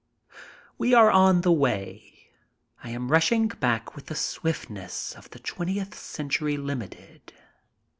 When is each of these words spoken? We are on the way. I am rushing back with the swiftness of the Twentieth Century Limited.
We 0.79 0.95
are 0.95 1.11
on 1.11 1.41
the 1.41 1.51
way. 1.51 2.31
I 2.83 2.89
am 2.89 3.11
rushing 3.11 3.49
back 3.49 3.95
with 3.95 4.07
the 4.07 4.15
swiftness 4.15 5.13
of 5.15 5.29
the 5.29 5.37
Twentieth 5.37 5.93
Century 5.95 6.57
Limited. 6.57 7.33